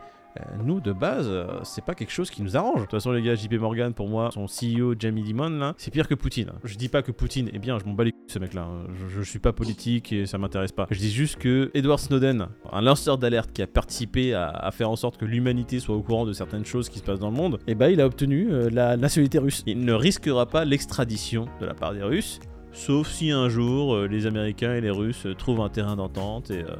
nous, 0.64 0.80
de 0.80 0.92
base, 0.92 1.26
euh, 1.28 1.46
c'est 1.64 1.84
pas 1.84 1.94
quelque 1.94 2.12
chose 2.12 2.30
qui 2.30 2.42
nous 2.42 2.56
arrange. 2.56 2.76
De 2.76 2.80
toute 2.82 2.90
façon, 2.92 3.12
les 3.12 3.22
gars, 3.22 3.34
JP 3.34 3.54
Morgan, 3.54 3.92
pour 3.92 4.08
moi, 4.08 4.30
son 4.32 4.46
CEO, 4.46 4.94
Jamie 4.98 5.22
Dimon, 5.22 5.50
là, 5.50 5.74
c'est 5.76 5.90
pire 5.90 6.06
que 6.08 6.14
Poutine. 6.14 6.52
Je 6.64 6.76
dis 6.76 6.88
pas 6.88 7.02
que 7.02 7.12
Poutine 7.12 7.48
est 7.52 7.58
bien, 7.58 7.78
je 7.78 7.84
m'en 7.84 7.94
bats 7.94 8.04
les 8.04 8.12
couilles, 8.12 8.22
ce 8.28 8.38
mec-là. 8.38 8.62
hein. 8.62 8.86
Je, 8.94 9.08
je 9.08 9.22
suis 9.22 9.38
pas 9.38 9.52
politique 9.52 10.12
et 10.12 10.26
ça 10.26 10.38
m'intéresse 10.38 10.72
pas. 10.72 10.86
Je 10.90 10.98
dis 10.98 11.10
juste 11.10 11.36
que 11.36 11.70
Edward 11.74 11.98
Snowden, 11.98 12.46
un 12.72 12.80
lanceur 12.80 13.18
d'alerte 13.18 13.52
qui 13.52 13.62
a 13.62 13.66
participé 13.66 14.34
à, 14.34 14.70
faire 14.72 14.90
en 14.90 14.96
sorte 14.96 15.16
que 15.16 15.24
l'humanité 15.24 15.80
soit 15.80 15.96
au 15.96 16.02
courant 16.02 16.26
de 16.26 16.32
certaines 16.32 16.64
choses 16.64 16.88
qui 16.88 16.98
se 17.00 17.04
passent 17.04 17.18
dans 17.20 17.30
le 17.30 17.36
monde, 17.36 17.58
et 17.66 17.74
bah, 17.74 17.90
il 17.90 18.00
a 18.00 18.06
obtenu 18.06 18.48
euh, 18.50 18.70
la 18.70 18.96
nationalité 18.96 19.38
russe. 19.38 19.62
Il 19.66 19.80
ne 19.84 19.92
risquera 19.92 20.46
pas 20.46 20.64
l'extradition 20.64 21.46
de 21.60 21.66
la 21.66 21.74
part 21.74 21.92
des 21.92 22.02
Russes. 22.02 22.38
Sauf 22.72 23.08
si 23.08 23.32
un 23.32 23.48
jour 23.48 23.94
euh, 23.94 24.06
les 24.06 24.26
Américains 24.26 24.74
et 24.74 24.80
les 24.80 24.90
Russes 24.90 25.26
euh, 25.26 25.34
trouvent 25.34 25.60
un 25.60 25.68
terrain 25.68 25.96
d'entente 25.96 26.50
et 26.52 26.62
euh, 26.62 26.76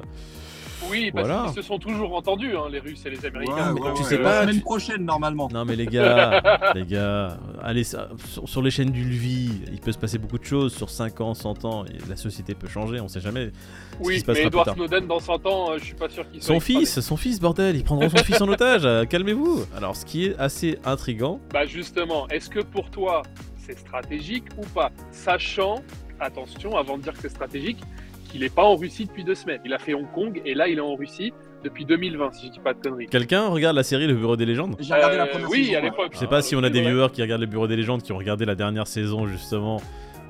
Oui, 0.89 1.11
parce 1.13 1.27
Voilà. 1.27 1.45
qu'ils 1.47 1.55
se 1.55 1.63
sont 1.63 1.79
toujours 1.79 2.15
entendus, 2.15 2.57
hein, 2.57 2.69
les 2.71 2.79
Russes 2.79 3.05
et 3.05 3.11
les 3.11 3.25
Américains. 3.27 3.75
Ouais, 3.75 3.81
ouais, 3.81 3.93
tu 3.95 4.03
ouais, 4.03 4.09
sais 4.09 4.17
ouais. 4.17 4.23
pas, 4.23 4.37
La 4.37 4.43
semaine 4.43 4.57
tu- 4.57 4.63
prochaine 4.63 5.05
normalement. 5.05 5.49
Non 5.53 5.65
mais 5.65 5.77
les 5.77 5.87
gars, 5.87 6.41
les 6.75 6.85
gars, 6.87 6.99
euh, 6.99 7.31
allez 7.63 7.85
ça, 7.85 8.09
sur, 8.27 8.49
sur 8.49 8.63
les 8.63 8.71
chaînes 8.71 8.91
du 8.91 9.05
Lvi, 9.05 9.51
il 9.73 9.81
peut 9.81 9.93
se 9.93 9.99
passer 9.99 10.19
beaucoup 10.19 10.39
de 10.39 10.45
choses 10.45 10.75
sur 10.75 10.89
5 10.91 11.21
ans, 11.21 11.35
100 11.35 11.65
ans, 11.65 11.85
la 12.09 12.17
société 12.17 12.55
peut 12.55 12.69
changer, 12.69 13.01
on 13.01 13.09
sait 13.09 13.21
jamais. 13.21 13.47
ce 13.93 13.97
qui 13.99 14.07
Oui, 14.07 14.21
se 14.21 14.31
mais 14.31 14.43
Edward. 14.45 14.75
Snowden, 14.75 15.07
dans 15.07 15.21
100 15.21 15.47
ans, 15.47 15.71
euh, 15.73 15.79
je 15.79 15.85
suis 15.85 15.95
pas 15.95 16.09
sûr 16.09 16.29
qu'il 16.31 16.43
soit. 16.43 16.55
Son 16.55 16.61
fils, 16.61 17.01
son 17.01 17.17
fils, 17.17 17.41
bordel, 17.41 17.77
ils 17.77 17.85
prendront 17.85 18.09
son 18.09 18.17
fils 18.25 18.41
en 18.41 18.49
otage, 18.49 18.83
euh, 18.85 19.05
calmez-vous. 19.05 19.65
Alors 19.77 19.97
ce 19.97 20.05
qui 20.07 20.27
est 20.27 20.39
assez 20.39 20.79
intrigant, 20.85 21.41
Bah 21.53 21.67
justement, 21.67 22.27
est-ce 22.29 22.49
que 22.49 22.61
pour 22.61 22.91
toi, 22.91 23.23
c'est 23.59 23.79
stratégique 23.79 24.45
ou 24.57 24.63
pas? 24.75 24.91
Sachant, 25.13 25.83
attention, 26.19 26.77
avant 26.77 26.97
de 26.99 27.03
dire 27.03 27.13
que 27.13 27.21
c'est 27.23 27.29
stratégique, 27.29 27.79
qu'il 28.31 28.41
n'est 28.43 28.49
pas 28.49 28.65
en 28.65 28.77
Russie 28.77 29.07
depuis 29.07 29.25
deux 29.25 29.35
semaines. 29.35 29.61
Il 29.65 29.73
a 29.73 29.79
fait 29.79 29.95
Hong 29.95 30.11
Kong 30.15 30.41
et 30.45 30.55
là, 30.55 30.69
il 30.69 30.79
est 30.79 30.83
en 30.83 30.95
Russie 30.95 31.33
depuis 31.65 31.85
2020, 31.85 32.33
si 32.33 32.47
je 32.47 32.53
dis 32.53 32.59
pas 32.61 32.73
de 32.73 32.81
conneries. 32.81 33.07
quelqu'un 33.07 33.49
regarde 33.49 33.77
la 33.77 33.83
série 33.83 34.07
Le 34.07 34.15
Bureau 34.15 34.37
des 34.37 34.47
légendes? 34.47 34.77
J'ai 34.81 34.95
regardé 34.95 35.17
la 35.17 35.25
Euh, 35.25 35.27
première 35.27 35.51
oui, 35.51 35.65
saison, 35.67 35.79
à 35.79 35.81
l'époque. 35.83 36.11
Je 36.13 36.19
sais 36.19 36.27
pas 36.27 36.41
si 36.43 36.57
on 36.57 36.63
a 36.63 36.71
des 36.71 36.81
viewers 36.81 37.09
qui 37.13 37.21
regardent 37.23 37.43
le 37.43 37.47
Bureau 37.47 37.67
des 37.67 37.77
légendes, 37.77 38.03
qui 38.03 38.13
ont 38.13 38.17
regardé 38.19 38.45
la 38.47 38.55
dernière 38.55 38.87
saison 38.87 39.27
justement 39.27 39.81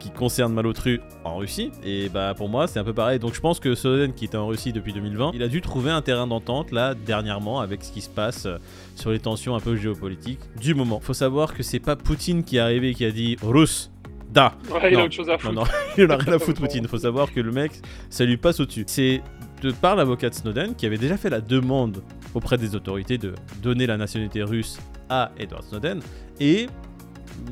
qui 0.01 0.11
concerne 0.11 0.55
Malotru 0.55 1.03
en 1.25 1.37
Russie. 1.37 1.71
Et 1.85 2.09
bah 2.09 2.33
pour 2.35 2.49
moi 2.49 2.67
c'est 2.67 2.79
un 2.81 2.85
peu 2.85 2.95
pareil. 2.95 3.19
Donc 3.19 3.35
je 3.35 3.41
pense 3.41 3.61
que 3.61 3.75
Snowden 3.75 4.15
qui 4.15 4.25
était 4.25 4.39
en 4.39 4.47
Russie 4.47 4.73
depuis 4.73 4.95
2020, 4.95 5.33
il 5.35 5.43
a 5.43 5.49
dû 5.49 5.61
trouver 5.61 5.91
un 5.91 6.01
terrain 6.01 6.27
d'entente 6.27 6.73
là 6.73 6.95
dernièrement 6.95 7.61
avec 7.61 7.85
ce 7.85 7.93
qui 7.93 8.01
se 8.01 8.09
passe 8.09 8.47
euh, 8.47 8.57
sur 8.97 9.11
les 9.11 9.19
tensions 9.21 9.55
un 9.55 9.61
peu 9.61 9.77
géopolitiques 9.77 10.41
du 10.59 10.75
moment. 10.75 11.01
Faut 11.01 11.13
savoir 11.13 11.53
que 11.55 11.63
c'est 11.63 11.81
pas 11.81 11.97
Poutine 11.97 12.45
qui 12.45 12.57
est 12.57 12.61
arrivé 12.61 12.89
et 12.89 12.95
qui 12.95 13.05
a 13.05 13.11
dit 13.11 13.37
Russe. 13.43 13.90
Da 14.33 14.55
Ouais, 14.71 14.91
il 14.91 14.95
Non. 14.95 15.01
a 15.01 15.05
autre 15.07 15.15
chose 15.15 15.29
à 15.29 15.33
Non, 15.33 15.39
foutre. 15.39 15.55
non, 15.55 15.65
il 15.99 16.05
en 16.07 16.11
a 16.11 16.17
rien 16.17 16.33
à 16.35 16.39
foutre, 16.39 16.61
Poutine. 16.61 16.87
Faut 16.87 16.99
savoir 16.99 17.33
que 17.33 17.41
le 17.41 17.51
mec, 17.53 17.73
ça 18.11 18.25
lui 18.25 18.37
passe 18.37 18.61
au-dessus. 18.61 18.85
C'est 18.87 19.23
de 19.63 19.73
par 19.73 19.97
l'avocat 19.97 20.31
de 20.31 20.35
Snowden 20.35 20.75
qui 20.75 20.87
avait 20.87 20.99
déjà 20.99 21.17
fait 21.17 21.31
la 21.31 21.41
demande 21.41 22.03
auprès 22.35 22.57
des 22.57 22.75
autorités 22.75 23.19
de 23.19 23.35
donner 23.63 23.87
la 23.87 23.97
nationalité 23.97 24.43
russe 24.43 24.79
à 25.09 25.33
Edward 25.39 25.65
Snowden. 25.65 26.01
Et 26.39 26.69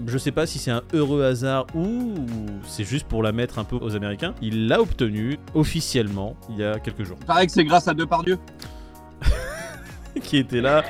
je 0.06 0.16
sais 0.18 0.30
pas 0.32 0.46
si 0.46 0.58
c'est 0.58 0.70
un 0.70 0.82
heureux 0.94 1.22
hasard 1.24 1.66
ou 1.74 2.14
c'est 2.66 2.84
juste 2.84 3.06
pour 3.08 3.22
la 3.22 3.32
mettre 3.32 3.58
un 3.58 3.64
peu 3.64 3.76
aux 3.76 3.96
Américains. 3.96 4.34
Il 4.40 4.68
l'a 4.68 4.80
obtenu 4.80 5.38
officiellement 5.54 6.36
il 6.50 6.56
y 6.58 6.64
a 6.64 6.78
quelques 6.78 7.04
jours. 7.04 7.18
Pareil 7.26 7.46
que 7.46 7.52
c'est 7.52 7.64
grâce 7.64 7.88
à 7.88 7.94
Depardieu. 7.94 8.38
qui 10.22 10.36
était 10.36 10.60
là. 10.60 10.84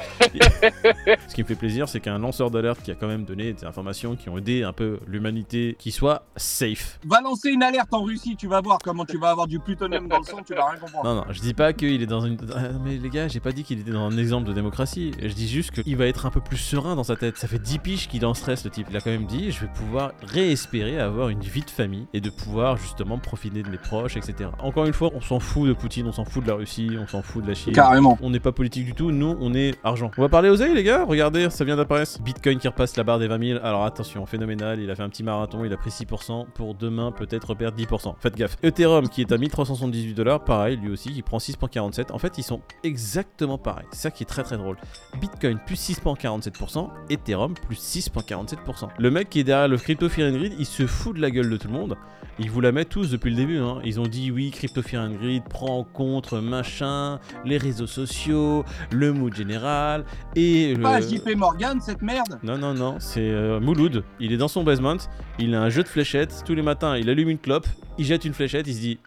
Ce 1.28 1.35
qui 1.35 1.42
me 1.42 1.47
fait 1.47 1.54
plaisir, 1.54 1.88
c'est 1.88 2.00
qu'un 2.00 2.18
lanceur 2.18 2.50
d'alerte 2.50 2.82
qui 2.82 2.90
a 2.90 2.94
quand 2.94 3.06
même 3.06 3.25
donné 3.25 3.52
des 3.52 3.64
informations 3.64 4.16
qui 4.16 4.28
ont 4.28 4.38
aidé 4.38 4.62
un 4.62 4.73
peu 4.73 4.99
l'humanité 5.06 5.76
qui 5.78 5.92
soit 5.92 6.25
safe. 6.37 6.99
Va 7.06 7.20
lancer 7.20 7.50
une 7.50 7.62
alerte 7.62 7.92
en 7.92 8.02
Russie, 8.02 8.37
tu 8.37 8.47
vas 8.47 8.61
voir 8.61 8.78
comment 8.82 9.04
tu 9.04 9.18
vas 9.18 9.30
avoir 9.30 9.47
du 9.47 9.58
plutonium 9.58 10.08
dans 10.08 10.18
le 10.18 10.25
sang, 10.25 10.38
tu 10.47 10.54
vas 10.54 10.70
rien 10.70 10.80
comprendre. 10.80 11.08
Non, 11.08 11.14
non, 11.16 11.25
je 11.30 11.40
dis 11.40 11.54
pas 11.54 11.73
qu'il 11.73 12.02
est 12.02 12.06
dans 12.06 12.20
une. 12.20 12.38
Ah, 12.54 12.68
mais 12.85 12.97
les 12.97 13.11
gars, 13.11 13.28
j'ai 13.28 13.40
pas 13.40 13.52
dit 13.52 13.64
qu'il 13.64 13.80
était 13.80 13.90
dans 13.90 14.06
un 14.06 14.16
exemple 14.18 14.49
de 14.49 14.52
démocratie. 14.52 15.12
Je 15.20 15.32
dis 15.32 15.49
juste 15.49 15.82
qu'il 15.82 15.97
va 15.97 16.06
être 16.06 16.26
un 16.26 16.30
peu 16.30 16.40
plus 16.40 16.56
serein 16.56 16.97
dans 16.97 17.04
sa 17.04 17.16
tête. 17.16 17.37
Ça 17.37 17.49
fait 17.49 17.58
10 17.58 17.78
piges 17.78 18.08
qu'il 18.08 18.23
est 18.23 18.26
en 18.26 18.35
stress, 18.35 18.64
le 18.64 18.70
type. 18.70 18.87
Il 18.90 18.97
a 18.97 19.00
quand 19.00 19.11
même 19.11 19.26
dit 19.26 19.50
je 19.50 19.61
vais 19.61 19.73
pouvoir 19.73 20.12
réespérer 20.23 21.00
avoir 21.00 21.28
une 21.28 21.40
vie 21.40 21.62
de 21.62 21.70
famille 21.70 22.06
et 22.12 22.20
de 22.20 22.30
pouvoir 22.30 22.76
justement 22.76 23.18
profiter 23.18 23.62
de 23.62 23.68
mes 23.68 23.78
proches, 23.78 24.16
etc. 24.16 24.50
Encore 24.58 24.87
une 24.87 24.92
fois, 24.92 25.11
on 25.14 25.20
s'en 25.20 25.40
fout 25.40 25.68
de 25.68 25.73
Poutine, 25.73 26.06
on 26.06 26.12
s'en 26.12 26.25
fout 26.25 26.42
de 26.42 26.49
la 26.49 26.54
Russie, 26.54 26.90
on 26.99 27.06
s'en 27.06 27.23
fout 27.23 27.42
de 27.42 27.49
la 27.49 27.54
Chine. 27.54 27.73
Carrément. 27.73 28.18
On 28.23 28.30
n'est 28.30 28.40
pas 28.40 28.52
politique 28.52 28.85
du 28.85 28.94
tout, 28.94 29.11
nous 29.18 29.37
on 29.40 29.54
est 29.54 29.78
argent. 29.84 30.10
On 30.16 30.22
va 30.22 30.28
parler 30.28 30.48
aux 30.48 30.56
ailes 30.56 30.75
les 30.75 30.84
gars, 30.84 31.04
regardez, 31.04 31.50
ça 31.50 31.64
vient 31.64 31.76
d'apparaître. 31.76 32.20
Bitcoin 32.22 32.58
qui 32.58 32.68
repasse 32.68 32.96
la 32.96 33.04
barre 33.04 33.18
des 33.18 33.28
20 33.28 33.46
000. 33.46 33.60
Alors 33.62 33.84
attention, 33.84 34.25
phénoménal, 34.26 34.80
il 34.80 34.90
a 34.90 34.94
fait 34.94 35.02
un 35.02 35.08
petit 35.08 35.22
marathon, 35.22 35.64
il 35.64 35.72
a 35.72 35.76
pris 35.76 35.90
6%. 35.90 36.46
Pour 36.54 36.75
demain, 36.75 37.12
peut-être 37.12 37.54
perdre 37.54 37.76
10%. 37.76 38.14
Faites 38.20 38.37
gaffe. 38.37 38.56
Ethereum 38.62 39.08
qui 39.08 39.20
est 39.20 39.32
à 39.32 39.38
1378 39.38 40.14
dollars, 40.14 40.44
pareil, 40.44 40.76
lui 40.76 40.90
aussi, 40.90 41.12
qui 41.12 41.22
prend 41.22 41.38
6,47. 41.38 42.12
En 42.12 42.18
fait, 42.18 42.38
ils 42.38 42.42
sont 42.42 42.60
exactement 42.84 43.58
pareils. 43.58 43.87
C'est 43.92 44.02
ça 44.02 44.10
qui 44.10 44.22
est 44.22 44.26
très 44.26 44.42
très 44.42 44.56
drôle. 44.56 44.76
Bitcoin 45.20 45.58
plus 45.66 45.76
6,47%, 45.76 46.88
Ethereum 47.10 47.54
plus 47.54 47.76
6,47%. 47.76 48.88
Le 48.98 49.10
mec 49.10 49.30
qui 49.30 49.40
est 49.40 49.44
derrière 49.44 49.68
le 49.68 49.76
Crypto 49.76 50.08
Fear 50.08 50.30
and 50.30 50.37
Greed, 50.37 50.54
il 50.58 50.66
se 50.66 50.87
fout 50.87 51.16
de 51.16 51.20
la 51.20 51.30
gueule 51.30 51.50
de 51.50 51.56
tout 51.56 51.68
le 51.68 51.75
monde. 51.75 51.96
Ils 52.40 52.50
vous 52.50 52.60
la 52.60 52.70
mettent 52.70 52.90
tous 52.90 53.10
depuis 53.10 53.30
le 53.30 53.37
début. 53.37 53.58
Hein. 53.58 53.80
Ils 53.84 53.98
ont 53.98 54.06
dit 54.06 54.30
oui, 54.30 54.52
Crypto 54.52 54.80
Fear 54.80 55.02
and 55.02 55.14
Greed 55.14 55.42
prend 55.48 55.78
en 55.78 55.84
compte 55.84 56.32
machin, 56.32 57.18
les 57.44 57.58
réseaux 57.58 57.88
sociaux, 57.88 58.64
le 58.92 59.08
mood 59.12 59.35
général 59.35 60.05
et 60.37 60.75
le. 60.75 60.83
Pas 60.83 61.00
JP 61.00 61.37
Morgan, 61.37 61.81
cette 61.81 62.03
merde? 62.03 62.38
Non, 62.43 62.59
non, 62.59 62.75
non, 62.75 62.97
c'est 62.99 63.31
euh, 63.31 63.61
Mouloud. 63.61 64.05
Il 64.21 64.33
est 64.33 64.37
dans 64.37 64.49
son 64.49 64.62
basement, 64.62 64.97
il 65.38 65.55
a 65.55 65.62
un 65.62 65.69
jeu 65.69 65.83
de 65.83 65.88
fléchettes. 65.88 66.43
Tous 66.45 66.55
les 66.55 66.62
matins, 66.62 66.97
il 66.97 67.09
allume 67.11 67.29
une 67.29 67.38
clope, 67.38 67.67
il 67.99 68.05
jette 68.05 68.25
une 68.25 68.35
fléchette, 68.35 68.67
il 68.67 68.75
se 68.75 68.81
dit 68.81 68.99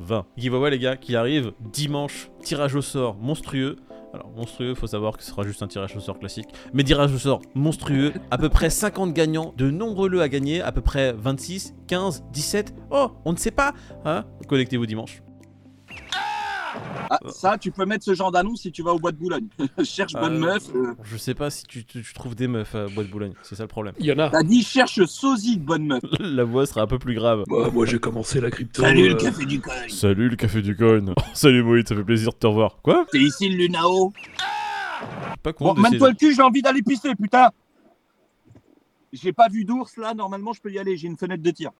20. 0.00 0.26
Giveaway, 0.36 0.70
les 0.70 0.78
gars, 0.78 0.96
qui 0.96 1.16
arrive 1.16 1.52
dimanche, 1.60 2.30
tirage 2.42 2.74
au 2.74 2.82
sort 2.82 3.16
monstrueux. 3.16 3.76
Alors, 4.12 4.30
monstrueux, 4.34 4.74
faut 4.74 4.88
savoir 4.88 5.16
que 5.16 5.22
ce 5.22 5.30
sera 5.30 5.44
juste 5.44 5.62
un 5.62 5.68
tirage 5.68 5.94
au 5.94 6.00
sort 6.00 6.18
classique. 6.18 6.48
Mais 6.72 6.82
tirage 6.82 7.14
au 7.14 7.18
sort 7.18 7.42
monstrueux, 7.54 8.12
à 8.30 8.38
peu 8.38 8.48
près 8.48 8.70
50 8.70 9.12
gagnants, 9.12 9.54
de 9.56 9.70
nombreux 9.70 10.08
lots 10.08 10.20
à 10.20 10.28
gagner, 10.28 10.60
à 10.60 10.72
peu 10.72 10.80
près 10.80 11.12
26, 11.12 11.74
15, 11.86 12.24
17. 12.32 12.74
Oh, 12.90 13.12
on 13.24 13.32
ne 13.32 13.38
sait 13.38 13.52
pas 13.52 13.72
hein? 14.04 14.24
Connectez-vous 14.48 14.86
dimanche. 14.86 15.22
Ah, 17.10 17.18
ça, 17.28 17.58
tu 17.58 17.70
peux 17.72 17.84
mettre 17.84 18.04
ce 18.04 18.14
genre 18.14 18.30
d'annonce 18.30 18.60
si 18.62 18.70
tu 18.72 18.82
vas 18.82 18.92
au 18.94 18.98
bois 18.98 19.10
de 19.12 19.16
Boulogne. 19.16 19.46
cherche 19.84 20.12
bonne 20.12 20.36
Euh, 20.36 20.46
meuf. 20.54 20.62
euh. 20.74 20.94
Je 21.02 21.16
sais 21.16 21.34
pas 21.34 21.50
si 21.50 21.64
tu, 21.64 21.84
tu- 21.84 22.02
tu 22.02 22.12
trouves 22.14 22.34
des 22.36 22.46
meufs 22.46 22.74
à 22.74 22.86
Bois 22.86 23.02
de 23.04 23.08
Boulogne, 23.08 23.32
c'est 23.42 23.54
ça 23.56 23.64
le 23.64 23.68
problème. 23.68 23.94
Il 23.98 24.06
y 24.06 24.12
en 24.12 24.18
a. 24.18 24.30
T'as 24.30 24.42
dit 24.42 24.62
cherche 24.62 25.04
sosie 25.06 25.56
de 25.56 25.64
bonne 25.64 25.86
meuf. 25.86 26.02
La 26.20 26.44
voix 26.44 26.66
sera 26.66 26.82
un 26.82 26.86
peu 26.86 26.98
plus 26.98 27.14
grave. 27.14 27.44
Bah, 27.48 27.70
moi 27.72 27.86
j'ai 27.86 27.98
commencé 27.98 28.40
la 28.40 28.50
crypto. 28.50 28.82
Salut 28.82 29.08
le 29.08 29.14
euh, 29.14 29.18
café 29.18 29.44
du 29.46 29.60
coin. 29.60 29.74
Salut 29.88 30.28
le 30.28 30.36
café 30.36 30.62
du 30.62 30.76
coin. 30.76 31.00
Salut 31.34 31.62
Moïd, 31.64 31.88
ça 31.88 31.96
fait 31.96 32.04
plaisir 32.04 32.30
de 32.32 32.36
te 32.38 32.46
revoir. 32.46 32.78
Quoi? 32.82 33.06
C'est 33.10 33.18
ici 33.20 33.48
le 33.48 33.56
Lunao. 33.56 34.12
Pas 35.42 35.52
con 35.52 35.72
Bon, 35.74 35.74
de- 35.74 35.96
le 36.06 36.14
cul, 36.14 36.34
j'ai 36.34 36.42
envie 36.42 36.62
d'aller 36.62 36.82
pisser, 36.82 37.14
putain. 37.14 37.48
J'ai 39.12 39.32
pas 39.32 39.48
vu 39.48 39.64
d'ours 39.64 39.96
là, 39.96 40.14
normalement 40.14 40.52
je 40.52 40.60
peux 40.60 40.70
y 40.70 40.78
aller, 40.78 40.96
j'ai 40.96 41.08
une 41.08 41.16
fenêtre 41.16 41.42
de 41.42 41.50
tir. 41.50 41.70